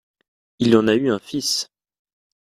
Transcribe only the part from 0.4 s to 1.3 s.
Il en a eu un